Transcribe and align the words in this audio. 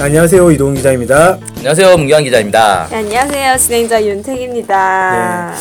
안녕하세요 0.00 0.50
이동훈 0.52 0.76
기자입니다. 0.76 1.38
안녕하세요 1.58 1.98
문경환 1.98 2.24
기자입니다. 2.24 2.86
네, 2.88 2.96
안녕하세요. 2.96 3.56
진행자 3.58 4.02
윤택입니다. 4.06 5.54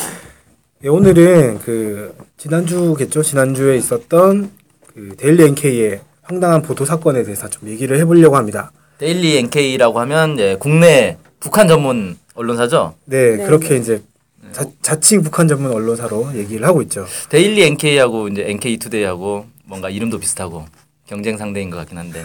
네, 0.79 0.87
오늘은 0.87 1.59
그 1.59 2.15
지난주겠죠 2.37 3.21
지난주에 3.21 3.75
있었던 3.75 4.49
그 4.87 5.15
데일리 5.17 5.43
NK의 5.43 5.99
황당한 6.21 6.61
보도 6.61 6.85
사건에 6.85 7.23
대해서 7.23 7.49
좀 7.49 7.67
얘기를 7.67 7.99
해보려고 7.99 8.37
합니다. 8.37 8.71
데일리 8.97 9.37
NK라고 9.39 9.99
하면 9.99 10.35
이제 10.35 10.55
국내 10.57 11.17
북한 11.41 11.67
전문 11.67 12.17
언론사죠. 12.33 12.93
네, 13.05 13.35
네, 13.35 13.43
그렇게 13.43 13.75
이제 13.75 14.01
자, 14.53 14.63
자칭 14.81 15.21
북한 15.21 15.49
전문 15.49 15.73
언론사로 15.73 16.29
얘기를 16.35 16.65
하고 16.65 16.81
있죠. 16.83 17.05
데일리 17.27 17.63
NK하고 17.63 18.29
이제 18.29 18.45
NK 18.47 18.77
투데이하고 18.77 19.47
뭔가 19.65 19.89
이름도 19.89 20.17
비슷하고 20.17 20.65
경쟁 21.09 21.37
상대인 21.37 21.71
것 21.71 21.77
같긴 21.77 21.97
한데 21.97 22.23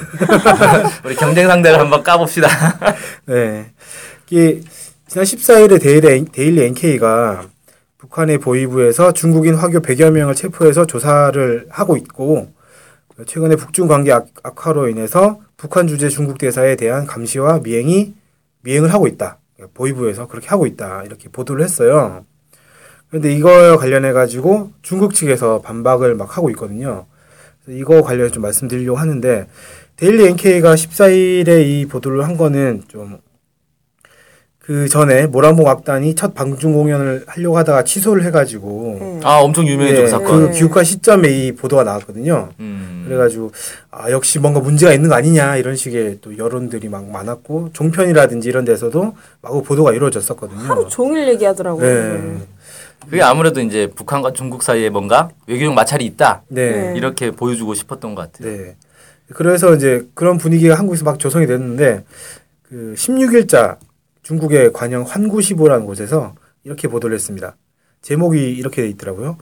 우리 1.06 1.16
경쟁 1.16 1.48
상대를 1.48 1.80
한번 1.80 2.02
까봅시다. 2.02 2.48
네, 3.24 3.73
이게 4.29 4.60
지난 5.07 5.24
14일에 5.24 5.80
데일리, 5.80 6.27
데일리 6.27 6.65
NK가 6.65 7.47
북한의 7.97 8.37
보위부에서 8.37 9.13
중국인 9.13 9.54
화교 9.54 9.80
100여 9.80 10.10
명을 10.10 10.35
체포해서 10.35 10.85
조사를 10.85 11.66
하고 11.71 11.96
있고 11.96 12.52
최근에 13.24 13.57
북중 13.57 13.88
관계 13.88 14.13
악, 14.13 14.26
악화로 14.43 14.91
인해서 14.91 15.41
북한 15.57 15.87
주재 15.87 16.10
중국 16.10 16.37
대사에 16.37 16.76
대한 16.76 17.07
감시와 17.07 17.60
미행이 17.60 18.13
미행을 18.60 18.93
하고 18.93 19.07
있다. 19.07 19.38
보위부에서 19.73 20.29
그렇게 20.29 20.48
하고 20.48 20.66
있다. 20.66 21.04
이렇게 21.04 21.30
보도를 21.30 21.65
했어요. 21.65 22.26
그런데 23.09 23.32
이거 23.32 23.79
관련해 23.79 24.13
가지고 24.13 24.73
중국 24.82 25.15
측에서 25.15 25.63
반박을 25.63 26.16
막 26.16 26.37
하고 26.37 26.51
있거든요. 26.51 27.07
이거 27.68 28.02
관련해 28.02 28.30
좀 28.30 28.43
말씀드리려고 28.43 28.98
하는데 28.98 29.46
데일리 29.96 30.26
NK가 30.26 30.74
14일에 30.74 31.65
이 31.66 31.87
보도를 31.87 32.24
한 32.24 32.37
거는 32.37 32.82
좀 32.88 33.24
그 34.66 34.88
전에 34.88 35.26
모란봉 35.26 35.68
악단이 35.68 36.15
첫 36.15 36.32
방중 36.35 36.73
공연을 36.73 37.24
하려고 37.26 37.59
하다가 37.59 37.85
취소를 37.85 38.24
해가지고 38.24 38.96
네. 38.98 39.20
아 39.23 39.40
엄청 39.40 39.66
유명해진 39.66 39.98
예, 39.98 40.02
그 40.04 40.09
사건. 40.09 40.46
그 40.46 40.52
귀국한 40.52 40.85
시점에 40.85 41.29
이 41.29 41.52
보도가 41.52 41.85
나왔거든요. 41.85 42.48
음. 42.60 43.04
그래가지고 43.07 43.51
아 43.90 44.10
역시 44.10 44.38
뭔가 44.38 44.60
문제가 44.60 44.95
있는 44.95 45.10
거 45.10 45.16
아니냐 45.16 45.59
이런 45.59 45.76
식의 45.76 46.20
또 46.23 46.38
여론들이 46.38 46.88
막 46.88 47.07
많았고 47.10 47.70
종편이라든지 47.74 48.48
이런 48.48 48.65
데서도 48.65 49.15
마구 49.42 49.62
보도가 49.62 49.92
이루어졌었거든요. 49.92 50.60
하루 50.60 50.88
종일 50.88 51.29
얘기하더라고요. 51.29 51.87
네, 51.87 52.38
그게 53.05 53.23
아무래도 53.23 53.60
이제 53.60 53.88
북한과 53.95 54.33
중국 54.33 54.63
사이에 54.63 54.91
뭔가 54.91 55.30
외교적 55.47 55.74
마찰이 55.74 56.05
있다 56.07 56.43
네, 56.49 56.91
네. 56.93 56.97
이렇게 56.97 57.30
보여주고 57.30 57.74
싶었던 57.74 58.15
것 58.15 58.33
같아요. 58.33 58.57
네. 58.57 58.77
그래서 59.35 59.74
이제 59.74 60.07
그런 60.15 60.38
분위기가 60.38 60.74
한국에서 60.74 61.05
막 61.05 61.19
조성이 61.19 61.47
됐는데 61.47 62.05
그 62.63 62.95
16일자 62.97 63.79
중국의 64.22 64.72
관영 64.72 65.03
환구시보라는 65.03 65.87
곳에서 65.87 66.34
이렇게 66.65 66.88
보도를 66.88 67.15
했습니다. 67.15 67.56
제목이 68.03 68.53
이렇게 68.53 68.82
돼 68.82 68.88
있더라고요. 68.88 69.38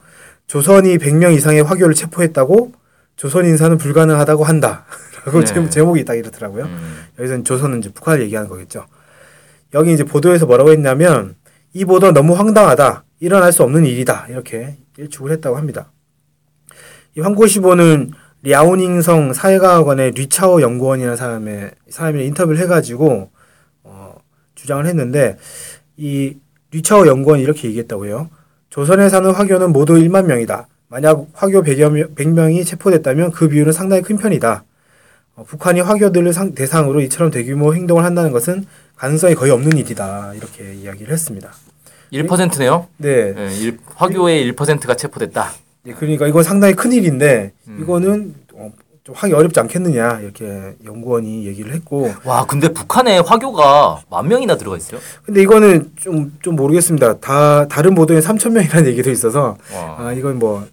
조선이 0.47 0.97
100명 0.97 1.33
이상의 1.35 1.63
화교를 1.63 1.95
체포했다고 1.95 2.73
조선 3.15 3.45
인사는 3.45 3.77
불가능하다고 3.77 4.43
한다. 4.43 4.85
라고 5.25 5.39
네. 5.39 5.45
제- 5.45 5.69
제목이 5.69 6.03
딱 6.05 6.15
이렇더라고요. 6.15 6.65
음. 6.65 7.05
여기서는 7.19 7.43
조선은 7.45 7.79
이제 7.79 7.89
북한을 7.93 8.23
얘기하는 8.23 8.49
거겠죠. 8.49 8.85
여기 9.73 9.93
이제 9.93 10.03
보도에서 10.03 10.45
뭐라고 10.45 10.71
했냐면 10.71 11.35
이 11.73 11.85
보도 11.85 12.11
너무 12.11 12.33
황당하다. 12.33 13.03
일어날 13.23 13.53
수 13.53 13.63
없는 13.63 13.85
일이다. 13.85 14.27
이렇게 14.29 14.75
일축을 14.97 15.31
했다고 15.31 15.55
합니다. 15.55 15.93
이 17.15 17.21
황고시보는 17.21 18.11
랴오닝성 18.41 19.31
사회과학원의 19.31 20.11
류차오 20.11 20.61
연구원이라는 20.61 21.15
사람의 21.15 21.71
사람이 21.89 22.25
인터뷰를 22.25 22.59
해가지고 22.59 23.29
어, 23.83 24.15
주장을 24.55 24.85
했는데 24.85 25.37
이 25.95 26.35
류차오 26.71 27.07
연구원이 27.07 27.41
이렇게 27.41 27.69
얘기했다고요. 27.69 28.29
조선에 28.69 29.07
사는 29.07 29.31
화교는 29.31 29.71
모두 29.71 29.93
1만 29.93 30.25
명이다. 30.25 30.67
만약 30.89 31.25
화교 31.33 31.63
100여 31.63 31.91
명, 31.91 32.13
100명이 32.15 32.65
체포됐다면 32.65 33.31
그 33.31 33.47
비율은 33.47 33.71
상당히 33.71 34.01
큰 34.01 34.17
편이다. 34.17 34.65
어, 35.35 35.43
북한이 35.45 35.79
화교들을 35.79 36.33
상- 36.33 36.53
대상으로 36.53 36.99
이처럼 36.99 37.31
대규모 37.31 37.73
행동을 37.73 38.03
한다는 38.03 38.33
것은 38.33 38.65
가능성이 38.97 39.33
거의 39.33 39.53
없는 39.53 39.77
일이다. 39.77 40.33
이렇게 40.33 40.73
이야기를 40.73 41.13
했습니다. 41.13 41.53
1%네요. 42.13 42.87
네. 42.97 43.33
네, 43.33 43.57
일- 43.59 43.79
화교의 43.95 44.51
1%가 44.53 44.95
체포됐다. 44.95 45.51
예, 45.87 45.93
그러니까 45.93 46.27
이건 46.27 46.43
상당히 46.43 46.73
큰 46.75 46.91
일인데 46.93 47.51
음. 47.67 47.79
이거는 47.81 48.35
어, 48.53 48.71
좀 49.03 49.15
하기 49.17 49.33
어렵지 49.33 49.59
않겠느냐 49.59 50.19
이렇게 50.21 50.75
연구원이 50.85 51.45
얘기를 51.45 51.73
했고 51.73 52.13
와 52.23 52.45
근데 52.45 52.69
북한에 52.69 53.17
화교가 53.19 54.03
만 54.09 54.27
명이나 54.29 54.55
들어가 54.55 54.77
있어요. 54.77 55.01
근데 55.25 55.41
이거는 55.41 55.91
좀 55.99 56.31
좀 56.41 56.55
모르겠습니다. 56.55 57.19
다 57.19 57.67
다른 57.67 57.95
보도에 57.95 58.19
3천 58.21 58.51
명이라는 58.51 58.87
얘기도 58.91 59.11
있어서 59.11 59.57
와. 59.73 59.95
아 59.99 60.13
이건 60.13 60.39
뭐 60.39 60.65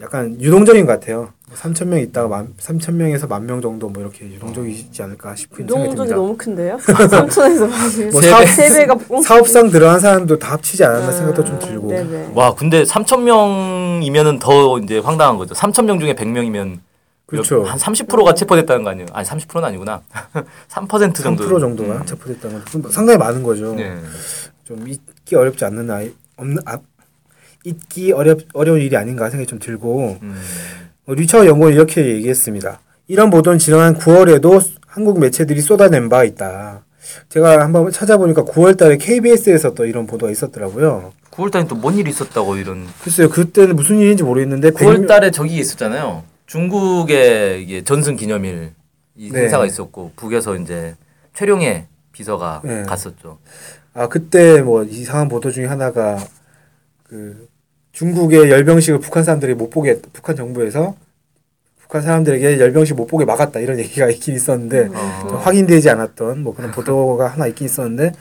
약간 0.00 0.40
유동적인 0.40 0.86
것 0.86 0.92
같아요. 1.00 1.30
3천 1.54 1.86
명 1.86 1.98
있다가 2.00 2.28
만 2.28 2.54
3천 2.58 2.92
명에서 2.94 3.26
만 3.26 3.46
명 3.46 3.60
정도 3.60 3.88
뭐 3.88 4.02
이렇게 4.02 4.26
유동적이지 4.26 5.02
않을까 5.02 5.34
싶은 5.34 5.66
생각이 5.66 5.72
유동적이 5.82 5.96
듭니다. 5.96 6.16
너무 6.16 6.36
큰데요? 6.36 6.78
삼천에서 7.08 7.66
많이. 7.66 8.04
뭐세 8.06 8.36
배. 8.38 8.46
세 8.46 8.68
배가 8.80 8.94
뽕. 8.94 9.22
사업상 9.22 9.70
들어간 9.70 9.98
사람도 10.00 10.38
다 10.38 10.52
합치지 10.52 10.84
않았나 10.84 11.10
생각도 11.12 11.44
좀 11.44 11.58
들고 11.58 11.90
아, 11.90 11.94
네네. 11.96 12.32
와 12.34 12.54
근데 12.54 12.82
3천 12.84 13.22
명이면은 13.22 14.38
더 14.38 14.78
이제 14.78 14.98
황당한 14.98 15.36
거죠. 15.38 15.54
3천 15.54 15.84
명 15.84 15.98
중에 15.98 16.14
100명이면 16.14 16.78
그렇죠. 17.26 17.62
한 17.64 17.78
30%가 17.78 18.34
체포됐다는 18.34 18.84
거 18.84 18.90
아니에요? 18.90 19.06
아니 19.12 19.26
30%는 19.26 19.64
아니구나. 19.64 20.02
3% 20.70 21.14
정도. 21.22 21.44
3% 21.46 21.60
정도가 21.60 22.04
체포됐다는 22.04 22.64
건 22.82 22.90
상당히 22.92 23.18
많은 23.18 23.42
거죠. 23.42 23.74
네. 23.74 23.96
좀 24.64 24.86
잊기 24.88 25.34
어렵지 25.36 25.64
않는 25.66 25.90
아이 25.90 26.12
없는 26.36 26.58
아, 26.66 26.78
잊기 27.64 28.12
어렵 28.12 28.40
어려운 28.54 28.80
일이 28.80 28.96
아닌가 28.96 29.28
생각이 29.30 29.46
좀 29.46 29.58
들고 29.58 30.18
음. 30.22 30.40
어, 31.08 31.14
리처 31.14 31.46
연구원 31.46 31.72
이렇게 31.72 32.04
얘기했습니다. 32.06 32.80
이런 33.06 33.30
보도는 33.30 33.58
지난 33.58 33.96
9월에도 33.98 34.62
한국 34.86 35.18
매체들이 35.18 35.62
쏟아낸 35.62 36.10
바 36.10 36.22
있다. 36.24 36.84
제가 37.30 37.62
한번 37.62 37.90
찾아보니까 37.90 38.44
9월달에 38.44 39.00
KBS에서 39.00 39.72
또 39.72 39.86
이런 39.86 40.06
보도가 40.06 40.30
있었더라고요. 40.30 41.12
9월달에 41.30 41.66
또 41.66 41.76
뭔 41.80 41.94
일이 41.94 42.10
있었다고 42.10 42.56
이런. 42.56 42.86
글쎄요, 43.02 43.30
그때는 43.30 43.74
무슨 43.74 43.98
일인지 43.98 44.22
모르겠는데 44.22 44.72
9월달에 44.72 45.32
저기 45.32 45.56
있었잖아요. 45.56 46.24
중국의 46.44 47.84
전승 47.84 48.16
기념일 48.16 48.72
이 49.16 49.30
네. 49.30 49.42
행사가 49.42 49.64
있었고 49.64 50.12
북에서 50.16 50.56
이제 50.56 50.94
최룡해 51.34 51.86
비서가 52.12 52.60
네. 52.64 52.82
갔었죠. 52.82 53.38
아 53.94 54.08
그때 54.08 54.60
뭐 54.60 54.84
이상한 54.84 55.28
보도 55.28 55.50
중에 55.50 55.64
하나가 55.66 56.18
그 57.04 57.48
중국의 57.98 58.48
열병식을 58.48 59.00
북한 59.00 59.24
사람들이 59.24 59.54
못 59.54 59.70
보게 59.70 60.00
북한 60.12 60.36
정부에서 60.36 60.94
북한 61.80 62.00
사람들에게 62.02 62.60
열병식 62.60 62.94
못 62.94 63.08
보게 63.08 63.24
막았다 63.24 63.58
이런 63.58 63.80
얘기가 63.80 64.08
있긴 64.08 64.36
있었는데 64.36 64.88
어. 64.94 65.26
좀 65.28 65.38
확인되지 65.38 65.90
않았던 65.90 66.44
뭐 66.44 66.54
그런 66.54 66.70
보도가 66.70 67.26
하나 67.26 67.48
있긴 67.48 67.64
있었는데 67.64 68.12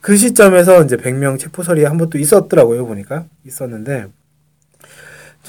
그 0.00 0.16
시점에서 0.16 0.82
이제 0.82 0.96
100명 0.96 1.38
체포설이 1.38 1.84
한 1.84 1.96
번도 1.96 2.18
있었더라고요 2.18 2.84
보니까 2.86 3.26
있었는데 3.46 4.06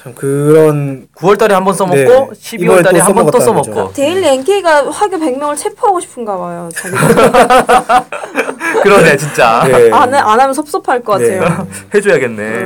참 0.02 0.16
그런 0.16 1.08
9월달에 1.16 1.52
한 1.52 1.64
번 1.64 1.74
써먹고 1.76 1.96
네. 1.96 2.06
12월달에 2.08 2.58
이번에 2.58 3.00
또한번 3.00 3.32
또 3.32 3.40
써먹고. 3.40 3.94
데일리 3.94 4.26
NK가 4.26 4.90
화교 4.90 5.18
100명을 5.18 5.56
체포하고 5.56 6.00
싶은가 6.00 6.36
봐요. 6.38 6.70
그러네 8.84 9.18
진짜. 9.18 9.64
네. 9.68 9.92
안, 9.92 10.14
해- 10.14 10.18
안 10.18 10.40
하면 10.40 10.54
섭섭할 10.54 11.04
것 11.04 11.18
네. 11.20 11.38
같아요. 11.38 11.68
해줘야겠네. 11.94 12.66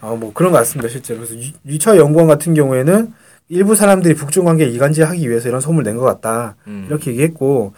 아, 0.00 0.06
뭐 0.18 0.32
그런 0.32 0.52
것 0.52 0.58
같습니다, 0.58 0.88
실제로. 0.88 1.20
그래서 1.20 1.34
유- 1.34 1.52
유차 1.66 1.96
연구원 1.96 2.26
같은 2.26 2.54
경우에는 2.54 3.12
일부 3.50 3.74
사람들이 3.74 4.14
북중 4.14 4.46
관계 4.46 4.64
이간질하기 4.64 5.28
위해서 5.28 5.48
이런 5.50 5.60
소문을 5.60 5.84
낸 5.84 5.98
것 6.00 6.04
같다. 6.06 6.56
음. 6.66 6.86
이렇게 6.88 7.10
얘기했고, 7.10 7.74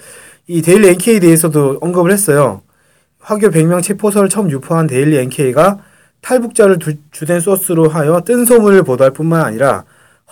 이 0.47 0.63
데일리 0.63 0.89
NK에 0.91 1.19
대해서도 1.19 1.79
언급을 1.81 2.13
했어요. 2.13 2.61
화교 3.21 3.49
100명 3.49 3.83
체포설을 3.83 4.29
처음 4.29 4.51
유포한 4.51 4.87
데일리 4.87 5.19
NK가 5.19 5.79
탈북자를 6.35 6.79
두- 6.79 6.95
주된 7.11 7.39
소스로 7.41 7.89
하여 7.91 8.23
뜬 8.25 8.47
소문을 8.47 8.83
보도할 8.83 9.13
뿐만 9.13 9.43
아니라 9.43 9.85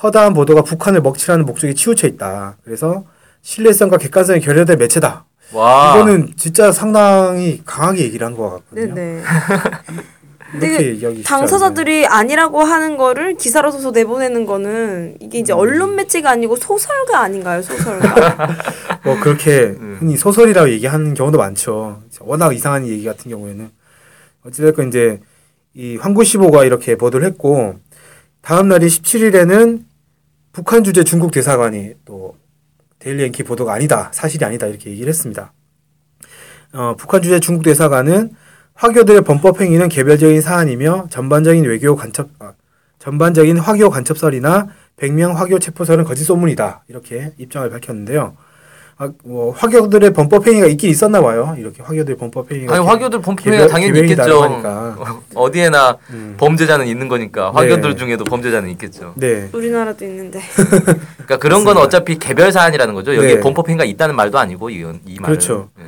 허다한 0.03 0.33
보도가 0.33 0.63
북한을 0.63 1.03
먹칠하는 1.03 1.45
목적에 1.45 1.75
치우쳐 1.75 2.07
있다. 2.09 2.57
그래서 2.65 3.05
신뢰성과 3.43 3.99
객관성이 3.99 4.41
결여된 4.41 4.79
매체다. 4.79 5.27
와. 5.53 5.95
이거는 5.97 6.33
진짜 6.37 6.73
상당히 6.73 7.61
강하게 7.67 8.05
얘기를 8.05 8.27
한 8.27 8.35
것 8.35 8.49
같거든요. 8.51 8.95
네네. 10.59 10.81
쉽지 11.01 11.23
당사자들이 11.25 12.07
아니라고 12.07 12.63
하는 12.63 12.97
거를 12.99 13.37
기사로 13.37 13.71
써서 13.71 13.91
내보내는 13.91 14.45
거는 14.47 15.17
이게 15.21 15.39
이제 15.39 15.53
언론 15.53 15.95
매체가 15.97 16.31
아니고 16.31 16.57
소설가 16.57 17.21
아닌가요? 17.21 17.61
소설가. 17.63 18.49
뭐 19.05 19.19
그렇게 19.21 19.75
음. 19.79 19.97
흔히 20.01 20.17
소설이라고 20.17 20.71
얘기하는 20.71 21.13
경우도 21.15 21.37
많죠. 21.39 22.01
워낙 22.21 22.55
이상한 22.55 22.87
얘기 22.87 23.05
같은 23.05 23.31
경우에는 23.31 23.71
어찌됐건 24.47 24.89
이제 24.89 25.21
이 25.75 25.97
황구시보가 25.97 26.65
이렇게 26.65 26.97
보도를 26.97 27.27
했고 27.27 27.77
다음 28.41 28.69
날인 28.69 28.89
17일에는 28.89 29.85
북한 30.53 30.85
주재 30.85 31.05
중국 31.05 31.31
대사관이 31.31 31.95
또 32.05 32.37
데일리 32.99 33.25
NK 33.25 33.43
보도가 33.45 33.73
아니다 33.73 34.11
사실이 34.13 34.45
아니다 34.45 34.67
이렇게 34.67 34.91
얘기를 34.91 35.09
했습니다. 35.09 35.53
어, 36.75 36.95
북한 36.99 37.23
주재 37.23 37.41
중국 37.41 37.65
대사관은 37.65 38.35
화교들의 38.75 39.23
범법 39.23 39.61
행위는 39.61 39.89
개별적인 39.89 40.41
사안이며 40.41 41.09
전반적인 41.11 41.65
외교 41.65 41.97
간첩 41.97 42.31
아, 42.39 42.55
전반적인 42.99 43.59
화교 43.59 43.91
간첩설이나 43.91 44.69
100명 44.97 45.35
화교 45.35 45.59
체포설은 45.59 46.05
거짓 46.05 46.25
소문이다 46.25 46.85
이렇게 46.89 47.33
입장을 47.39 47.69
밝혔는데요. 47.71 48.37
아, 49.03 49.11
뭐 49.25 49.53
화교들의 49.53 50.13
범법 50.13 50.47
행위가 50.47 50.67
있긴 50.69 50.89
있었나 50.91 51.21
봐요. 51.21 51.57
이렇게 51.59 51.83
화교들의 51.83 52.17
범법 52.17 52.53
행위가 52.53 52.73
아니 52.75 52.85
개- 52.85 52.89
화교들 52.89 53.21
범죄가 53.21 53.51
개별- 53.51 53.69
당연히 53.69 53.99
있겠죠. 54.01 54.63
어디에나 55.35 55.99
음. 56.11 56.37
범죄자는 56.39 56.87
있는 56.87 57.09
거니까 57.09 57.51
화교들 57.53 57.91
네. 57.91 57.97
중에도 57.97 58.23
범죄자는 58.25 58.71
있겠죠. 58.71 59.15
네. 59.17 59.49
우리나라도 59.53 60.05
있는데. 60.05 60.41
그러니까 61.17 61.39
그런 61.39 61.65
건 61.65 61.79
어차피 61.79 62.17
개별 62.21 62.53
사안이라는 62.53 62.95
거죠. 62.95 63.17
여기 63.17 63.27
네. 63.27 63.33
에 63.33 63.41
범법 63.41 63.69
행위가 63.69 63.85
있다는 63.85 64.15
말도 64.15 64.39
아니고 64.39 64.71
이건 64.71 65.01
이 65.05 65.19
말은. 65.19 65.35
그렇죠. 65.35 65.71
예. 65.81 65.85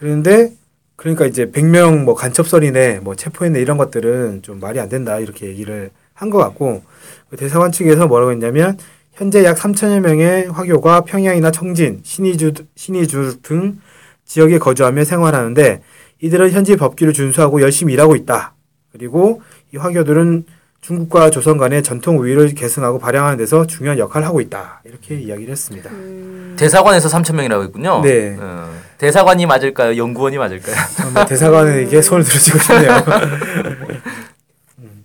그런데 0.00 0.52
그러니까 0.96 1.26
이제 1.26 1.50
100명 1.50 2.04
뭐 2.04 2.14
간첩설이네 2.14 3.00
뭐 3.00 3.14
체포했네 3.14 3.60
이런 3.60 3.76
것들은 3.76 4.40
좀 4.40 4.58
말이 4.58 4.80
안 4.80 4.88
된다 4.88 5.18
이렇게 5.18 5.46
얘기를 5.48 5.90
한 6.14 6.30
것 6.30 6.38
같고 6.38 6.82
그 7.30 7.36
대사관 7.36 7.72
측에서 7.72 8.06
뭐라고 8.06 8.32
했냐면 8.32 8.78
현재 9.18 9.44
약 9.44 9.56
3천여 9.56 9.98
명의 9.98 10.46
화교가 10.46 11.00
평양이나 11.00 11.50
청진, 11.50 12.00
신의주 12.04 12.52
신의주 12.76 13.38
등 13.42 13.80
지역에 14.24 14.58
거주하며 14.58 15.02
생활하는데 15.02 15.82
이들은 16.20 16.52
현지 16.52 16.76
법규를 16.76 17.12
준수하고 17.12 17.60
열심히 17.60 17.94
일하고 17.94 18.14
있다. 18.14 18.54
그리고 18.92 19.42
이 19.74 19.76
화교들은 19.76 20.44
중국과 20.82 21.30
조선 21.30 21.58
간의 21.58 21.82
전통 21.82 22.20
우위를 22.20 22.54
계승하고 22.54 23.00
발扬하는 23.00 23.36
데서 23.36 23.66
중요한 23.66 23.98
역할을 23.98 24.24
하고 24.24 24.40
있다. 24.40 24.82
이렇게 24.84 25.16
이야기를 25.16 25.50
했습니다. 25.50 25.90
음, 25.90 26.54
대사관에서 26.56 27.08
3천 27.08 27.34
명이라고 27.34 27.64
했군요. 27.64 28.00
네. 28.02 28.36
어, 28.38 28.70
대사관이 28.98 29.46
맞을까요? 29.46 29.96
연구원이 29.96 30.38
맞을까요? 30.38 30.76
정말 30.96 31.26
대사관에게 31.26 32.00
손을 32.00 32.22
들어주고 32.22 32.58
싶네요. 32.60 32.92
음. 34.78 35.04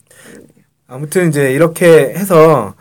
아무튼 0.88 1.30
이제 1.30 1.52
이렇게 1.52 2.14
해서 2.16 2.76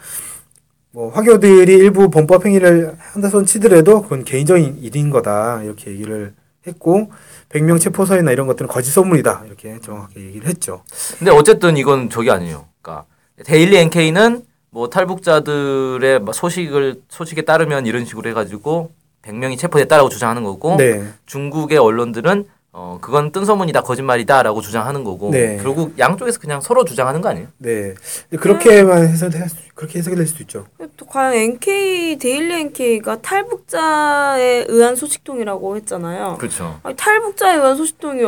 뭐 0.93 1.11
화교들이 1.11 1.73
일부 1.73 2.11
범법 2.11 2.45
행위를 2.45 2.95
한다 2.99 3.29
손 3.29 3.47
치더라도 3.47 4.03
그건 4.03 4.25
개인적인 4.25 4.79
일인 4.83 5.11
거다 5.11 5.63
이렇게 5.63 5.91
얘기를 5.91 6.35
했고 6.67 7.11
100명 7.49 7.81
체포설이나 7.81 8.31
이런 8.31 8.47
것들은 8.47 8.69
거짓 8.69 8.91
소문이다 8.91 9.45
이렇게 9.47 9.79
정확하게 9.81 10.21
얘기를 10.21 10.47
했죠. 10.47 10.85
근데 11.19 11.31
어쨌든 11.31 11.77
이건 11.77 12.11
저기 12.11 12.31
아니에요. 12.31 12.67
그러니까 12.81 13.07
데일리 13.45 13.79
NK는 13.79 14.43
뭐 14.71 14.89
탈북자들의 14.89 16.21
소식을 16.33 17.03
소식에 17.09 17.43
따르면 17.43 17.87
이런 17.87 18.05
식으로 18.05 18.29
해가지고 18.31 18.93
100명이 19.23 19.59
체포됐다라고 19.59 20.09
주장하는 20.09 20.45
거고 20.45 20.77
네, 20.77 21.05
중국의 21.27 21.79
언론들은 21.79 22.47
어 22.75 22.99
그건 23.03 23.33
뜬 23.33 23.45
소문이다 23.45 23.83
거짓말이다라고 23.83 24.63
주장하는 24.63 25.05
거고 25.05 25.31
네. 25.31 25.59
결국 25.63 25.99
양쪽에서 25.99 26.41
그냥 26.41 26.63
서로 26.63 26.87
주장하는 26.87 27.21
거 27.21 27.29
아니에요? 27.29 27.49
네 27.59 27.95
그렇게만 28.41 29.09
해서 29.09 29.29
그렇게 29.75 29.99
해석이 29.99 30.17
될 30.17 30.27
수도 30.27 30.43
있죠. 30.43 30.67
또 30.97 31.05
과연 31.05 31.35
NK 31.35 32.17
데일리 32.19 32.61
NK가 32.61 33.21
탈북자에 33.21 34.65
의한 34.69 34.97
소식통이라고 34.97 35.77
했잖아요. 35.77 36.37
그렇죠. 36.39 36.81
아니, 36.83 36.97
탈북자에 36.97 37.57
의한 37.57 37.77
소식통이 37.77 38.23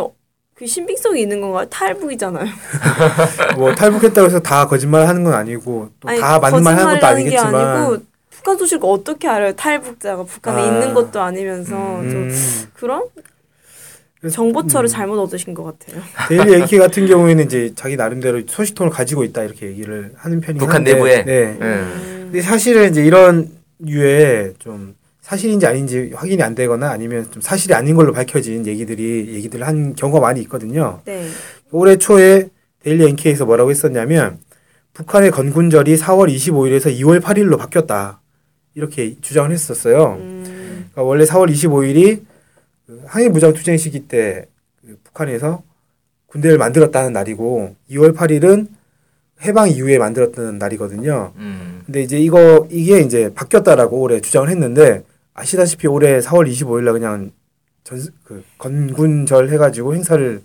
그 0.54 0.66
신빙성이 0.66 1.22
있는 1.22 1.40
건가요? 1.40 1.66
탈북이잖아요. 1.70 2.44
뭐 3.56 3.74
탈북했다고 3.74 4.26
해서 4.26 4.40
다 4.40 4.68
거짓말 4.68 5.08
하는 5.08 5.24
건 5.24 5.32
아니고 5.32 5.88
또 6.00 6.08
아니, 6.10 6.20
다 6.20 6.38
맞는 6.38 6.62
말 6.62 6.76
하는 6.76 6.94
것도 6.94 7.06
아니겠지만 7.06 7.54
아니고 7.54 8.02
북한 8.28 8.58
소식을 8.58 8.86
어떻게 8.90 9.26
알아요? 9.26 9.54
탈북자가 9.56 10.24
북한에 10.24 10.60
아. 10.60 10.66
있는 10.66 10.92
것도 10.92 11.18
아니면서 11.22 11.70
좀 11.70 12.28
음. 12.28 12.68
그런 12.74 13.02
그래서- 13.14 13.33
정보처를 14.30 14.88
음. 14.88 14.90
잘못 14.90 15.18
얻으신 15.20 15.54
것 15.54 15.64
같아요. 15.64 16.02
데일리 16.28 16.62
NK 16.62 16.78
같은 16.78 17.06
경우에는 17.06 17.44
이제 17.44 17.72
자기 17.74 17.96
나름대로 17.96 18.42
소식통을 18.46 18.90
가지고 18.90 19.24
있다 19.24 19.42
이렇게 19.42 19.66
얘기를 19.66 20.12
하는 20.16 20.40
편이긴 20.40 20.58
북한 20.58 20.76
한데, 20.76 20.94
내부에? 20.94 21.24
네. 21.24 21.32
예. 21.32 21.56
음. 21.60 22.20
근데 22.24 22.40
사실은 22.42 22.90
이제 22.90 23.04
이런 23.04 23.50
유의 23.86 24.54
좀 24.58 24.94
사실인지 25.20 25.66
아닌지 25.66 26.10
확인이 26.14 26.42
안 26.42 26.54
되거나 26.54 26.90
아니면 26.90 27.26
좀 27.30 27.40
사실이 27.40 27.74
아닌 27.74 27.94
걸로 27.94 28.12
밝혀진 28.12 28.66
얘기들이 28.66 29.34
얘기들을 29.34 29.66
한 29.66 29.94
경우가 29.94 30.20
많이 30.20 30.40
있거든요. 30.42 31.00
네. 31.04 31.26
올해 31.70 31.96
초에 31.96 32.48
데일리 32.82 33.06
NK에서 33.08 33.46
뭐라고 33.46 33.70
했었냐면 33.70 34.38
북한의 34.92 35.30
건군절이 35.30 35.96
4월 35.96 36.32
25일에서 36.32 36.94
2월 37.00 37.20
8일로 37.20 37.58
바뀌었다. 37.58 38.20
이렇게 38.74 39.16
주장을 39.20 39.50
했었어요. 39.50 40.18
음. 40.20 40.44
그러니까 40.92 41.02
원래 41.02 41.24
4월 41.24 41.50
25일이 41.50 42.18
그 42.18 42.33
항해무장 43.06 43.52
투쟁 43.54 43.76
시기 43.76 44.00
때그 44.00 44.98
북한에서 45.04 45.62
군대를 46.26 46.58
만들었다는 46.58 47.12
날이고 47.12 47.76
2월 47.90 48.14
8일은 48.14 48.68
해방 49.42 49.68
이후에 49.70 49.98
만들었던 49.98 50.58
날이거든요. 50.58 51.32
음. 51.36 51.82
근데 51.86 52.02
이제 52.02 52.18
이거 52.18 52.66
이게 52.70 53.00
이제 53.00 53.32
바뀌었다라고 53.34 54.00
올해 54.00 54.20
주장을 54.20 54.48
했는데 54.48 55.04
아시다시피 55.34 55.86
올해 55.86 56.20
4월 56.20 56.48
25일 56.50 56.84
날 56.84 56.94
그냥 56.94 57.32
전 57.84 57.98
그 58.24 58.42
건군절 58.58 59.50
해가지고 59.50 59.94
행사를 59.94 60.42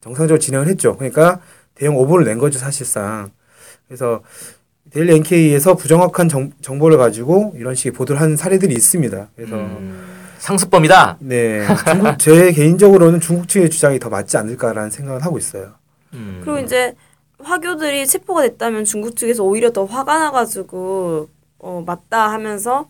정상적으로 0.00 0.38
진행을 0.38 0.68
했죠. 0.68 0.96
그러니까 0.96 1.40
대형 1.74 1.96
오보를 1.96 2.24
낸 2.24 2.38
거죠 2.38 2.58
사실상. 2.58 3.30
그래서 3.88 4.22
데일리 4.90 5.16
NK에서 5.16 5.74
부정확한 5.74 6.28
정, 6.28 6.52
정보를 6.60 6.96
가지고 6.96 7.52
이런 7.56 7.74
식의 7.74 7.92
보도를 7.92 8.20
한 8.20 8.36
사례들이 8.36 8.72
있습니다. 8.74 9.28
그래서 9.34 9.56
음. 9.56 10.05
상습범이다. 10.46 11.18
네 11.20 11.66
중국 11.88 12.18
제 12.18 12.52
개인적으로는 12.54 13.20
중국 13.20 13.48
측의 13.48 13.68
주장이 13.68 13.98
더 13.98 14.08
맞지 14.08 14.36
않을까라는 14.36 14.90
생각을 14.90 15.24
하고 15.24 15.38
있어요. 15.38 15.72
음. 16.14 16.40
그리고 16.44 16.60
이제 16.60 16.94
화교들이 17.42 18.06
체포가 18.06 18.42
됐다면 18.42 18.84
중국 18.84 19.16
측에서 19.16 19.42
오히려 19.42 19.72
더 19.72 19.84
화가 19.84 20.18
나가지고 20.18 21.28
어 21.58 21.82
맞다 21.84 22.30
하면서 22.30 22.88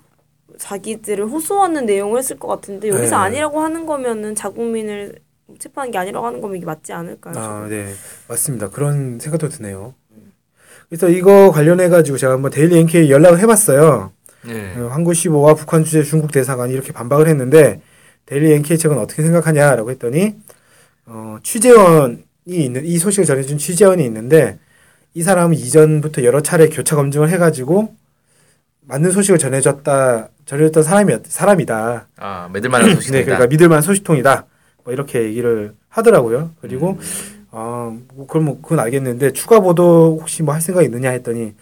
자기들을 0.58 1.26
호소하는 1.26 1.86
내용을 1.86 2.18
했을 2.18 2.38
것 2.38 2.48
같은데 2.48 2.88
여기서 2.88 3.16
네. 3.16 3.22
아니라고 3.22 3.60
하는 3.60 3.86
거면은 3.86 4.34
자국민을 4.34 5.18
체포하는 5.58 5.92
게 5.92 5.98
아니라고 5.98 6.26
하는 6.26 6.40
거면 6.40 6.56
이게 6.56 6.66
맞지 6.66 6.92
않을까요? 6.92 7.34
아, 7.38 7.66
네. 7.68 7.92
맞습니다. 8.28 8.68
그런 8.68 9.18
생각도 9.18 9.48
드네요. 9.48 9.94
그래서 10.88 11.08
이거 11.08 11.50
관련해 11.50 11.88
가지고 11.88 12.18
제가 12.18 12.34
한번 12.34 12.50
데일리 12.50 12.78
NK 12.78 13.10
연락을 13.10 13.40
해 13.40 13.46
봤어요. 13.46 14.12
예. 14.48 14.74
어, 14.78 14.88
환구시보와 14.88 15.54
북한 15.54 15.84
주재 15.84 16.02
중국 16.02 16.32
대사관이 16.32 16.72
이렇게 16.72 16.92
반박을 16.92 17.28
했는데 17.28 17.80
데일리 18.26 18.52
NK 18.54 18.78
측은 18.78 18.98
어떻게 18.98 19.22
생각하냐라고 19.22 19.90
했더니 19.90 20.34
어, 21.06 21.38
취재원이 21.42 22.18
있는 22.46 22.84
이 22.84 22.98
소식을 22.98 23.24
전해준 23.24 23.58
취재원이 23.58 24.04
있는데 24.04 24.58
이 25.14 25.22
사람은 25.22 25.54
이전부터 25.56 26.24
여러 26.24 26.40
차례 26.42 26.68
교차 26.68 26.96
검증을 26.96 27.30
해가지고 27.30 27.94
맞는 28.82 29.10
소식을 29.10 29.38
전해줬다 29.38 30.28
전해줬던 30.44 30.82
사람이 30.82 31.12
사람이다. 31.26 32.08
아 32.16 32.48
믿을만한 32.52 32.94
소식이다. 32.96 33.18
네, 33.18 33.24
그러니까 33.24 33.46
믿을만한 33.48 33.82
소식통이다. 33.82 34.46
뭐 34.84 34.92
이렇게 34.92 35.22
얘기를 35.24 35.74
하더라고요. 35.88 36.50
그리고 36.60 36.98
어, 37.50 37.96
뭐 38.14 38.26
그럼 38.26 38.44
뭐 38.44 38.60
그건 38.60 38.78
알겠는데 38.80 39.32
추가 39.32 39.60
보도 39.60 40.18
혹시 40.20 40.42
뭐 40.42 40.54
할 40.54 40.60
생각이 40.60 40.86
있느냐 40.86 41.10
했더니 41.10 41.54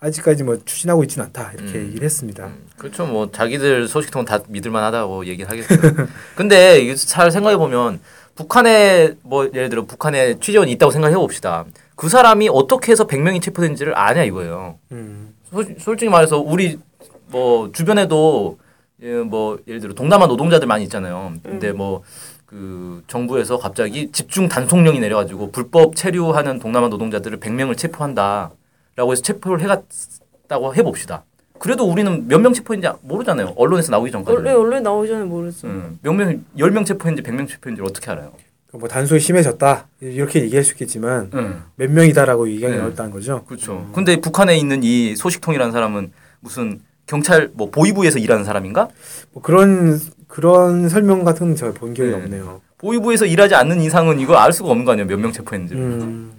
아직까지 0.00 0.44
뭐 0.44 0.58
추진하고 0.64 1.02
있지는 1.04 1.26
않다 1.26 1.52
이렇게 1.54 1.78
음. 1.78 1.86
얘기를 1.86 2.04
했습니다. 2.04 2.46
음, 2.46 2.66
그렇죠. 2.76 3.06
뭐 3.06 3.30
자기들 3.30 3.88
소식통은 3.88 4.24
다 4.24 4.38
믿을만하다고 4.48 5.26
얘기를 5.26 5.50
하겠죠. 5.50 5.74
근데 6.36 6.80
이게 6.80 6.94
잘 6.94 7.30
생각해 7.30 7.56
보면 7.56 8.00
북한에 8.34 9.14
뭐 9.22 9.50
예를 9.52 9.68
들어 9.68 9.84
북한에 9.84 10.38
취재원이 10.38 10.70
있다고 10.72 10.92
생각해 10.92 11.16
봅시다. 11.16 11.64
그 11.96 12.08
사람이 12.08 12.48
어떻게 12.48 12.92
해서 12.92 13.06
100명이 13.06 13.42
체포된지를 13.42 13.98
아냐 13.98 14.22
이거예요. 14.22 14.78
음, 14.92 15.34
소, 15.50 15.64
솔직히 15.78 16.08
말해서 16.10 16.38
우리 16.38 16.78
뭐 17.26 17.72
주변에도 17.72 18.58
예, 19.02 19.14
뭐 19.14 19.58
예를 19.66 19.80
들어 19.80 19.94
동남아 19.94 20.26
노동자들 20.26 20.68
많이 20.68 20.84
있잖아요. 20.84 21.34
근데 21.42 21.72
뭐 21.72 22.02
그 22.48 23.02
정부에서 23.08 23.58
갑자기 23.58 24.10
집중 24.10 24.48
단속령이 24.48 25.00
내려가지고 25.00 25.50
불법 25.50 25.94
체류하는 25.94 26.60
동남아 26.60 26.88
노동자들을 26.88 27.40
100명을 27.40 27.76
체포한다 27.76 28.52
라고 28.98 29.12
해서 29.12 29.22
체포를 29.22 29.60
해갔다고 29.62 30.74
해봅시다. 30.74 31.22
그래도 31.60 31.84
우리는 31.90 32.26
몇 32.26 32.40
명 32.40 32.52
체포했는지 32.52 32.96
모르잖아요. 33.02 33.52
언론에서 33.56 33.92
나오기 33.92 34.10
전까지. 34.10 34.36
원래 34.36 34.50
언론에 34.52 34.80
나오기 34.80 35.06
전에 35.08 35.24
모르죠. 35.24 35.68
음, 35.68 35.98
몇 36.02 36.12
명, 36.12 36.44
10명 36.58 36.84
체포했는지 36.84 37.22
100명 37.28 37.48
체포했는지 37.48 37.88
어떻게 37.88 38.10
알아요? 38.10 38.32
뭐 38.72 38.88
단속이 38.88 39.20
심해졌다 39.20 39.86
이렇게 40.00 40.42
얘기할 40.42 40.62
수 40.64 40.72
있겠지만 40.72 41.30
음. 41.32 41.62
몇 41.76 41.90
명이다라고 41.90 42.48
얘기가 42.50 42.68
네. 42.70 42.76
나왔다는 42.76 43.12
거죠. 43.12 43.44
그렇죠. 43.44 43.88
근데 43.94 44.20
북한에 44.20 44.56
있는 44.58 44.82
이 44.82 45.14
소식통이라는 45.16 45.72
사람은 45.72 46.12
무슨 46.40 46.80
경찰 47.06 47.50
뭐 47.54 47.70
보위부에서 47.70 48.18
일하는 48.18 48.44
사람인가? 48.44 48.88
뭐 49.32 49.42
그런 49.42 49.98
그런 50.26 50.88
설명 50.88 51.22
같은 51.24 51.54
저 51.54 51.72
본 51.72 51.94
기억이 51.94 52.10
네. 52.10 52.16
없네요. 52.16 52.60
보위부에서 52.78 53.26
일하지 53.26 53.54
않는 53.54 53.80
이상은 53.80 54.18
이걸 54.20 54.36
알 54.36 54.52
수가 54.52 54.68
없는 54.70 54.84
거 54.84 54.92
아니에요. 54.92 55.06
몇 55.06 55.18
명 55.18 55.32
체포했는지. 55.32 55.74
음. 55.74 56.32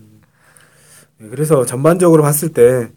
네, 1.19 1.27
그래서 1.29 1.65
전반적으로 1.65 2.23
봤을 2.23 2.53
때 2.53 2.89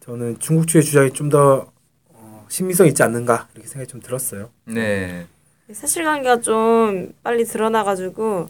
저는 0.00 0.38
중국 0.38 0.68
측의 0.68 0.82
주장이 0.82 1.12
좀더 1.12 1.66
어, 2.08 2.46
신빙성 2.48 2.86
있지 2.86 3.02
않는가 3.02 3.48
이렇게 3.54 3.68
생각이 3.68 3.90
좀 3.90 4.00
들었어요. 4.00 4.50
네. 4.64 5.26
사실관계가 5.72 6.40
좀 6.40 7.12
빨리 7.22 7.44
드러나가지고 7.44 8.48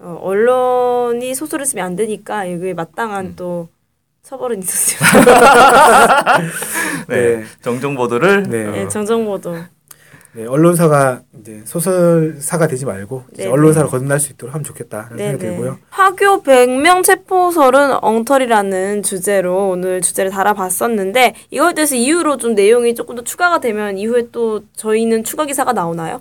어, 0.00 0.18
언론이 0.20 1.34
소설을 1.34 1.66
쓰면 1.66 1.84
안 1.84 1.96
되니까 1.96 2.44
이게 2.46 2.74
마땅한 2.74 3.26
음. 3.26 3.32
또 3.36 3.68
처벌은 4.22 4.60
있었어요. 4.60 5.22
네. 7.08 7.36
네. 7.36 7.44
정정 7.62 7.94
보도를 7.94 8.42
네. 8.44 8.64
네, 8.70 8.82
어, 8.82 8.88
정정 8.88 9.24
보도. 9.24 9.56
네, 10.36 10.46
언론사가 10.46 11.22
이제 11.40 11.62
소설사가 11.64 12.66
되지 12.66 12.84
말고 12.86 13.24
이제 13.32 13.44
네, 13.44 13.48
언론사로 13.48 13.88
거듭날 13.88 14.18
수 14.18 14.32
있도록 14.32 14.52
하면 14.54 14.64
좋겠다 14.64 15.10
네, 15.12 15.30
생각이 15.30 15.44
네. 15.44 15.50
들고요. 15.50 15.78
화교 15.90 16.42
100명 16.42 17.04
체포설은 17.04 17.98
엉터리라는 18.02 19.04
주제로 19.04 19.68
오늘 19.70 20.00
주제를 20.00 20.32
달아봤었는데 20.32 21.34
이거에 21.50 21.74
대해서 21.74 21.94
이후로 21.94 22.38
좀 22.38 22.54
내용이 22.54 22.96
조금 22.96 23.14
더 23.14 23.22
추가가 23.22 23.60
되면 23.60 23.96
이후에 23.96 24.28
또 24.32 24.62
저희는 24.74 25.22
추가 25.22 25.46
기사가 25.46 25.72
나오나요? 25.72 26.20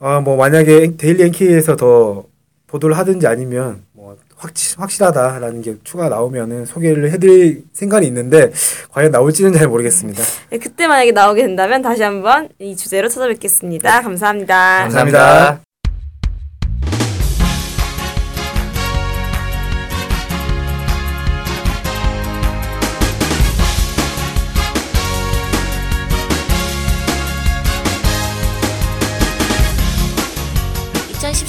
아, 0.00 0.20
뭐 0.20 0.36
만약에 0.36 0.96
데일리 0.98 1.22
NK에서 1.22 1.76
더 1.76 2.24
보도를 2.66 2.98
하든지 2.98 3.26
아니면 3.26 3.84
뭐 3.92 3.93
확실 4.36 4.80
확실하다라는 4.80 5.62
게 5.62 5.76
추가 5.84 6.08
나오면은 6.08 6.64
소개를 6.66 7.10
해드릴 7.10 7.64
생각이 7.72 8.06
있는데 8.06 8.52
과연 8.90 9.10
나올지는 9.10 9.52
잘 9.52 9.68
모르겠습니다. 9.68 10.22
네, 10.50 10.58
그때 10.58 10.86
만약에 10.86 11.12
나오게 11.12 11.42
된다면 11.42 11.82
다시 11.82 12.02
한번 12.02 12.48
이 12.58 12.76
주제로 12.76 13.08
찾아뵙겠습니다. 13.08 14.02
감사합니다. 14.02 14.80
감사합니다. 14.82 15.73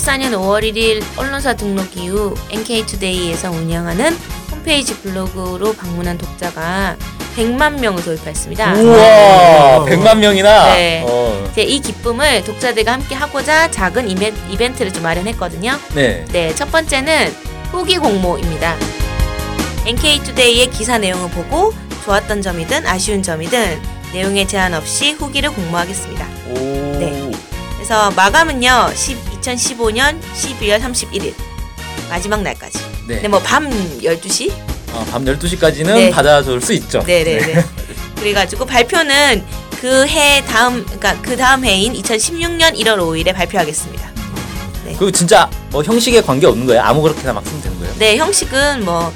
(2014년 0.05 0.31
5월 0.33 0.62
1일) 0.63 1.03
언론사 1.17 1.55
등록 1.55 1.97
이후 1.97 2.35
NK투데이에서 2.51 3.51
운영하는 3.51 4.15
홈페이지 4.51 4.95
블로그로 5.00 5.74
방문한 5.74 6.17
독자가 6.17 6.95
100만 7.35 7.79
명을 7.79 8.03
돌파했습니다. 8.03 8.74
우와, 8.75 9.85
100만 9.85 10.17
명이나. 10.19 10.74
네. 10.75 11.03
어, 11.05 11.47
이제 11.51 11.63
이 11.63 11.79
기쁨을 11.79 12.43
독자들과 12.45 12.93
함께 12.93 13.13
하고자 13.15 13.69
작은 13.71 14.09
이벤, 14.09 14.33
이벤트를 14.51 14.93
좀 14.93 15.03
마련했거든요. 15.03 15.77
네. 15.93 16.24
네, 16.31 16.55
첫 16.55 16.71
번째는 16.71 17.33
후기 17.71 17.97
공모입니다. 17.97 18.75
NK투데이의 19.85 20.69
기사 20.69 20.97
내용을 20.97 21.29
보고 21.31 21.74
좋았던 22.05 22.41
점이든 22.41 22.88
아쉬운 22.88 23.21
점이든 23.21 23.81
내용에 24.13 24.47
제한 24.47 24.74
없이 24.74 25.12
후기를 25.12 25.50
공모하겠습니다. 25.51 26.25
오. 26.51 26.53
네. 26.53 27.31
그래서 27.75 28.09
마감은요, 28.12 28.93
10, 28.95 29.25
2015년 29.53 30.19
12월 30.21 30.81
31일. 30.81 31.33
마지막 32.09 32.41
날까지. 32.41 32.77
네. 33.07 33.15
근데 33.15 33.27
뭐 33.27 33.39
밤 33.41 33.69
12시? 34.01 34.51
어, 34.93 35.05
밤 35.11 35.25
12시까지는 35.25 35.85
네. 35.93 36.09
받아줄 36.11 36.61
수 36.61 36.73
있죠. 36.73 36.99
네네네. 37.05 37.63
그래가지고 38.19 38.65
발표는 38.65 39.43
그 39.81 40.05
해 40.07 40.43
다음, 40.47 40.83
그러니까 40.85 41.21
그 41.21 41.35
다음 41.37 41.63
해인 41.65 41.93
2016년 41.93 42.75
1월 42.79 42.97
5일에 42.97 43.33
발표하겠습니다. 43.35 44.09
그리고 44.85 45.11
진짜 45.11 45.49
뭐 45.71 45.83
형식에 45.83 46.21
관계 46.21 46.47
없는 46.47 46.65
거예요? 46.67 46.81
아무 46.81 47.01
그렇게나 47.01 47.33
막 47.33 47.45
쓰면 47.45 47.61
되는 47.61 47.79
거예요? 47.79 47.93
네, 47.97 48.17
형식은 48.17 48.85
뭐 48.85 49.11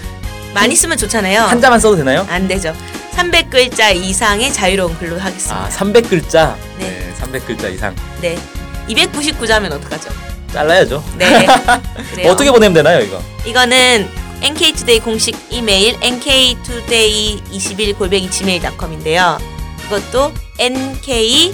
많이 0.53 0.75
쓰면 0.75 0.98
좋잖아요. 0.98 1.41
한 1.43 1.62
자만 1.62 1.79
써도 1.79 1.95
되나요? 1.95 2.25
안 2.29 2.48
되죠. 2.48 2.75
300글자 3.15 3.95
이상의 3.95 4.51
자유로운 4.51 4.98
글로 4.98 5.17
하겠습니다. 5.19 5.55
아, 5.55 5.69
300글자. 5.69 6.55
네. 6.79 6.89
네, 6.89 7.13
300글자 7.21 7.74
이상. 7.74 7.95
네. 8.21 8.38
299자면 8.89 9.72
어떡하죠? 9.74 10.10
잘라야죠. 10.53 11.03
네. 11.17 11.46
그래요. 12.12 12.31
어떻게 12.31 12.51
보내면 12.51 12.74
되나요, 12.74 13.00
이거? 13.01 13.22
이거는 13.46 14.10
NK투데이 14.41 15.00
공식 15.00 15.36
이메일 15.50 16.00
nktoday21 16.00 17.98
골뱅이 17.98 18.29
gmail.com인데요. 18.29 19.38
이것도 19.88 20.31
nktoday 20.60 21.53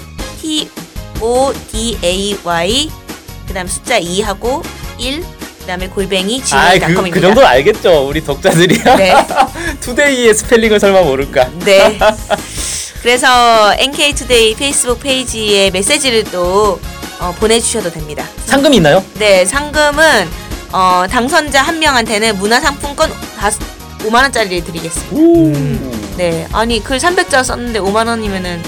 그다음 3.46 3.66
숫자 3.66 4.00
2하고 4.00 4.62
1 4.98 5.24
그다음에 5.60 5.88
골뱅이 5.88 6.40
아, 6.52 6.72
그, 6.72 6.78
gmail.com입니다. 6.78 7.14
그 7.14 7.20
정도 7.20 7.46
알겠죠. 7.46 8.08
우리 8.08 8.24
독자들이야. 8.24 8.96
네. 8.96 9.14
투데이의 9.80 10.32
스펠링을 10.34 10.78
설마 10.78 11.02
모를까? 11.02 11.50
네. 11.64 11.98
그래서 13.02 13.74
NK투데이 13.78 14.54
페이스북 14.54 15.00
페이지에 15.00 15.70
메시지를 15.70 16.24
또 16.24 16.80
어, 17.20 17.34
보내주셔도 17.38 17.90
됩니다. 17.90 18.24
상금이 18.46 18.76
있나요? 18.76 19.02
네, 19.14 19.44
상금은 19.44 20.28
어, 20.72 21.04
당선자 21.10 21.62
한 21.62 21.78
명한테는 21.78 22.36
문화상품권 22.38 23.10
5만 24.00 24.22
원짜리를 24.22 24.64
드리겠습니다. 24.64 25.16
오. 25.16 25.52
네, 26.16 26.46
아니 26.52 26.82
글 26.82 26.98
300자 26.98 27.42
썼는데 27.44 27.80
5만 27.80 28.06
원이면은 28.08 28.62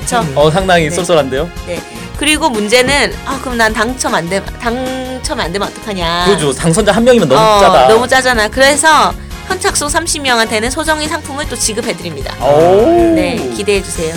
좋죠. 0.00 0.24
어, 0.34 0.50
상당히 0.50 0.88
네. 0.88 0.90
쏠쏠한데요? 0.94 1.48
네. 1.66 1.80
그리고 2.18 2.48
문제는 2.48 3.12
아 3.26 3.38
그럼 3.42 3.58
난 3.58 3.72
당첨 3.74 4.14
안 4.14 4.28
되, 4.28 4.42
당첨 4.60 5.40
안 5.40 5.52
되면 5.52 5.68
어떡하냐. 5.68 6.24
그러죠. 6.26 6.52
당선자 6.52 6.92
한 6.92 7.04
명이면 7.04 7.28
너무 7.28 7.40
어, 7.40 7.60
짜다. 7.60 7.88
너무 7.88 8.08
짜잖아. 8.08 8.48
그래서 8.48 9.12
현착소 9.48 9.86
30명한테는 9.86 10.70
소정의 10.70 11.08
상품을 11.08 11.48
또 11.48 11.56
지급해드립니다. 11.56 12.34
오. 12.44 13.14
네, 13.14 13.36
기대해 13.54 13.82
주세요. 13.82 14.14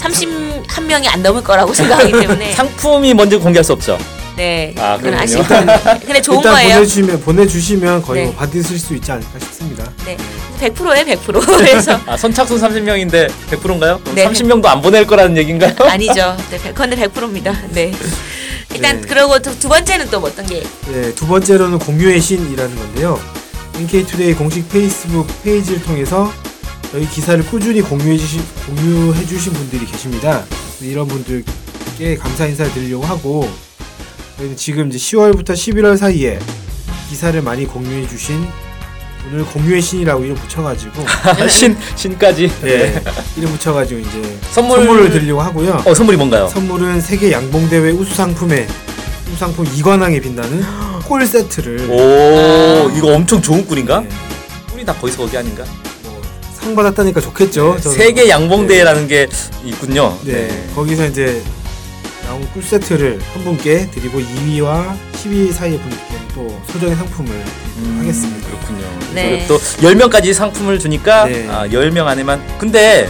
31명이 0.00 1.08
안 1.12 1.22
넘을 1.22 1.42
거라고 1.42 1.72
생각하기 1.74 2.12
때문에 2.20 2.52
상품이 2.52 3.14
뭔지 3.14 3.36
공개할 3.36 3.64
수 3.64 3.72
없죠. 3.72 3.98
네, 4.36 4.74
아, 4.78 4.98
그건 4.98 5.16
그렇군요. 5.26 5.42
근데 6.04 6.20
좋은 6.20 6.38
일단 6.38 6.52
거예요. 6.52 6.74
보내주시면 6.74 7.20
보내주시면 7.22 8.02
거의 8.02 8.20
네. 8.20 8.26
뭐 8.26 8.34
받으실 8.36 8.78
수 8.78 8.94
있지 8.94 9.10
않을까 9.10 9.38
싶습니다. 9.38 9.90
네, 10.04 10.16
100%예요, 10.60 11.04
100%. 11.04 11.46
그래서 11.56 11.98
아, 12.04 12.18
선착순 12.18 12.60
30명인데 12.60 13.30
100%인가요? 13.50 13.98
그럼 14.00 14.14
네. 14.14 14.28
30명도 14.28 14.66
안 14.66 14.82
보낼 14.82 15.06
거라는 15.06 15.38
얘기인가요? 15.38 15.74
아니죠. 15.88 16.36
네, 16.50 16.58
100, 16.58 16.74
근데 16.74 16.96
100%입니다. 16.96 17.56
네. 17.70 17.92
일단 18.74 19.00
네. 19.00 19.08
그러고 19.08 19.38
두, 19.38 19.58
두 19.58 19.70
번째는 19.70 20.10
또 20.10 20.18
어떤 20.18 20.44
게? 20.46 20.62
네, 20.92 21.14
두 21.14 21.26
번째로는 21.26 21.78
공유의 21.78 22.20
신이라는 22.20 22.76
건데요. 22.76 23.18
NK투데이 23.76 24.34
공식 24.34 24.68
페이스북 24.68 25.26
페이지를 25.42 25.82
통해서 25.82 26.30
저희 26.92 27.06
기사를 27.08 27.44
꾸준히 27.46 27.80
공유해 27.82 28.16
주신 28.16 28.42
공유해 28.66 29.26
주신 29.26 29.52
분들이 29.52 29.84
계십니다. 29.86 30.44
이런 30.80 31.06
분들께 31.08 32.16
감사 32.16 32.46
인사를 32.46 32.72
드리려고 32.72 33.04
하고 33.04 33.48
저희는 34.38 34.56
지금 34.56 34.88
이제 34.88 34.98
10월부터 34.98 35.50
11월 35.52 35.96
사이에 35.96 36.38
기사를 37.08 37.40
많이 37.42 37.64
공유해 37.66 38.06
주신 38.08 38.46
오늘 39.28 39.44
공유의 39.44 39.82
신이라고 39.82 40.22
이름 40.24 40.36
붙여가지고 40.36 41.04
신 41.50 41.76
신까지. 41.96 42.48
네, 42.62 43.02
이름 43.36 43.50
붙여가지고 43.52 44.00
이제 44.00 44.38
선물- 44.52 44.78
선물 44.78 45.00
을 45.02 45.10
드리려고 45.10 45.40
하고요. 45.42 45.82
어, 45.84 45.94
선물이 45.94 46.16
뭔가요? 46.16 46.46
선물은 46.48 47.00
세계 47.00 47.32
양봉 47.32 47.68
대회 47.68 47.90
우수 47.90 48.14
상품에 48.14 48.68
우수 49.28 49.36
상품 49.36 49.66
이관왕에 49.66 50.20
빛나는 50.20 50.62
콜 51.04 51.26
세트를 51.26 51.90
오, 51.90 52.90
이거 52.96 53.08
엄청 53.14 53.42
좋은 53.42 53.66
꿀인가? 53.66 54.00
네, 54.00 54.08
꿀이 54.70 54.84
다 54.84 54.94
거기서 54.94 55.18
거기 55.18 55.36
아닌가? 55.36 55.64
뭐, 56.66 56.74
상 56.74 56.74
받았다니까 56.74 57.20
좋겠죠. 57.20 57.78
저는. 57.80 57.96
세계 57.96 58.28
양봉대회라는 58.28 59.06
게 59.06 59.28
있군요. 59.64 60.18
네, 60.24 60.66
거기서 60.74 61.06
이제 61.06 61.42
나온 62.26 62.46
꿀 62.52 62.62
세트를 62.62 63.20
한 63.34 63.44
분께 63.44 63.88
드리고 63.90 64.18
2위와 64.18 64.96
10위 65.12 65.52
사이의 65.52 65.78
분께는 65.78 66.28
또 66.34 66.60
소정의 66.72 66.96
상품을 66.96 67.30
드리도록 67.30 68.00
하겠습니다. 68.00 68.46
그렇군요. 68.48 68.98
네. 69.14 69.30
그래서 69.30 69.48
또 69.48 69.58
10명까지 69.58 70.32
상품을 70.32 70.78
주니까 70.78 71.26
네. 71.26 71.46
아, 71.48 71.68
10명 71.68 72.06
안에만. 72.06 72.42
근데 72.58 73.08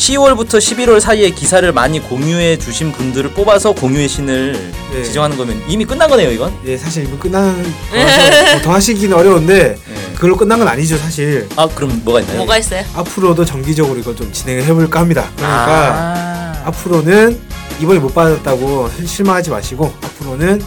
10월부터 0.00 0.56
11월 0.56 0.98
사이에 0.98 1.28
기사를 1.28 1.70
많이 1.72 2.00
공유해 2.00 2.56
주신 2.56 2.90
분들을 2.90 3.32
뽑아서 3.32 3.72
공유의 3.72 4.08
신을 4.08 4.72
네. 4.92 5.02
지정하는 5.04 5.36
거면 5.36 5.62
이미 5.68 5.84
끝난 5.84 6.08
거네요, 6.08 6.30
이건. 6.30 6.54
예, 6.64 6.74
사실 6.78 7.04
이거 7.04 7.18
끝나는 7.18 7.70
거라서 7.90 8.52
뭐더 8.54 8.72
하시기는 8.72 9.14
어려운데 9.14 9.76
네. 9.76 9.94
그걸로 10.14 10.38
끝난 10.38 10.58
건 10.58 10.68
아니죠 10.68 10.96
사실. 10.96 11.46
아 11.54 11.68
그럼 11.68 12.00
뭐가 12.02 12.20
있나요? 12.20 12.38
뭐가 12.38 12.56
있어요? 12.56 12.82
앞으로도 12.94 13.44
정기적으로 13.44 13.98
이걸 13.98 14.16
좀 14.16 14.32
진행을 14.32 14.64
해볼까 14.64 15.00
합니다. 15.00 15.28
그러니까 15.36 15.92
아. 15.94 16.62
앞으로는 16.64 17.38
이번에 17.82 17.98
못 18.00 18.14
받았다고 18.14 18.90
실망하지 19.04 19.50
마시고 19.50 19.92
앞으로는 20.02 20.62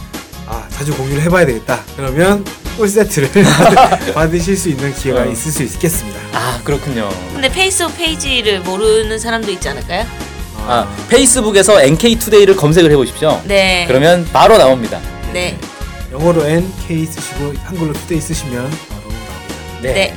아 0.46 0.64
자주 0.70 0.94
공유를 0.96 1.22
해봐야 1.22 1.44
되겠다. 1.44 1.80
그러면 1.96 2.44
꿀 2.76 2.88
세트를 2.88 3.30
받으실 4.14 4.56
수 4.56 4.68
있는 4.68 4.92
기회가 4.94 5.22
어. 5.22 5.26
있을 5.26 5.52
수 5.52 5.62
있겠습니다. 5.62 6.18
아 6.32 6.60
그렇군요. 6.64 7.08
근데 7.32 7.48
페이스북 7.50 7.96
페이지를 7.96 8.60
모르는 8.60 9.18
사람도 9.18 9.50
있지 9.52 9.68
않을까요? 9.68 10.06
아 10.66 10.88
페이스북에서 11.08 11.82
NK투데이를 11.82 12.56
검색을 12.56 12.90
해보십시오. 12.90 13.40
네. 13.44 13.84
그러면 13.86 14.26
바로 14.32 14.58
나옵니다. 14.58 15.00
네. 15.32 15.56
영어로 16.12 16.46
NK 16.46 17.06
쓰시고 17.06 17.54
한글로 17.64 17.92
투데이 17.92 18.20
쓰시면 18.20 18.70
바로 18.88 19.00
나옵니다. 19.02 19.32
네. 19.82 19.92
네. 19.92 20.16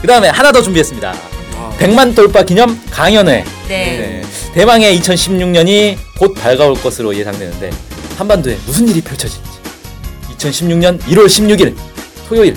그 0.00 0.06
다음에 0.06 0.28
하나 0.28 0.52
더 0.52 0.62
준비했습니다. 0.62 1.14
아, 1.56 1.72
100만 1.78 2.14
돌파 2.14 2.42
기념 2.42 2.80
강연회. 2.90 3.44
네. 3.68 3.68
네. 3.68 4.22
대망의 4.54 4.98
2016년이 5.00 5.96
곧 6.18 6.34
밝아올 6.34 6.74
것으로 6.80 7.14
예상되는데 7.14 7.70
한반도에 8.16 8.56
무슨 8.66 8.88
일이 8.88 9.00
펼쳐질지 9.02 9.42
2016년 10.38 10.98
1월 11.00 11.26
16일 11.26 11.74
토요일 12.28 12.56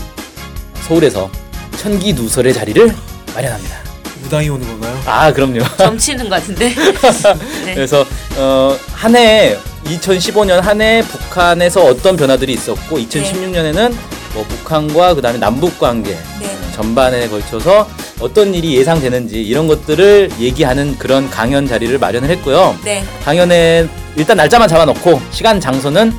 서울에서 0.87 1.29
천기 1.77 2.13
누설의 2.13 2.53
자리를 2.53 2.93
마련합니다. 3.35 3.77
무당이 4.23 4.49
오는 4.49 4.67
건가요? 4.67 4.99
아 5.05 5.31
그럼요. 5.31 5.59
점치는 5.77 6.29
것 6.29 6.35
같은데. 6.35 6.73
네. 7.65 7.73
그래서 7.73 8.05
어, 8.37 8.77
한 8.93 9.15
해 9.15 9.57
2015년 9.85 10.59
한 10.61 10.81
해 10.81 11.01
북한에서 11.03 11.85
어떤 11.85 12.15
변화들이 12.17 12.53
있었고 12.53 12.97
2016년에는 12.99 13.93
뭐 14.33 14.43
북한과 14.43 15.15
그다음에 15.15 15.39
남북 15.39 15.79
관계 15.79 16.11
네. 16.39 16.57
전반에 16.75 17.27
걸쳐서 17.29 17.87
어떤 18.19 18.53
일이 18.53 18.75
예상되는지 18.77 19.41
이런 19.41 19.67
것들을 19.67 20.29
얘기하는 20.39 20.97
그런 20.97 21.29
강연 21.29 21.67
자리를 21.67 21.97
마련을 21.97 22.29
했고요. 22.29 22.77
네. 22.83 23.03
강연에 23.23 23.87
일단 24.15 24.37
날짜만 24.37 24.67
잡아놓고 24.67 25.21
시간 25.31 25.59
장소는 25.59 26.13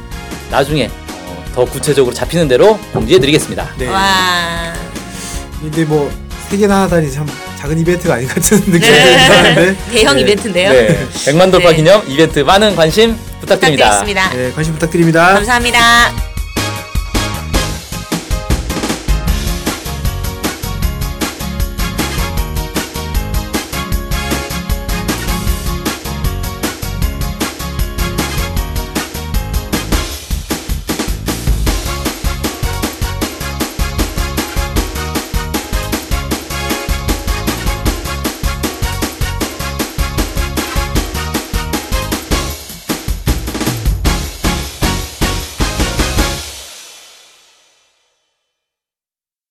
나중에 0.51 0.87
어, 0.87 1.00
더 1.61 1.65
구체적으로 1.67 2.15
잡히는 2.15 2.49
대로 2.49 2.79
공지해드리겠습니다. 2.93 3.75
네. 3.79 3.89
와. 3.89 4.73
근데 5.61 5.85
뭐 5.85 6.11
세 6.51 6.57
개나 6.57 6.83
하다니 6.83 7.13
참 7.13 7.25
작은 7.61 7.79
이벤트가 7.79 8.15
아닌 8.15 8.27
것 8.27 8.35
같은 8.35 8.59
느낌이 8.59 8.81
네. 8.81 9.29
드는데 9.29 9.77
대형 9.93 10.17
네. 10.17 10.23
이벤트인데요. 10.23 10.73
네, 10.73 11.07
100만 11.27 11.53
돌파 11.53 11.71
네. 11.71 11.77
기념 11.77 12.03
이벤트 12.09 12.41
많은 12.41 12.75
관심 12.75 13.17
부탁드립니다. 13.41 13.91
부탁드리겠습니다. 13.91 14.31
네, 14.35 14.53
관심 14.53 14.73
부탁드립니다. 14.75 15.35
감사합니다. 15.35 16.30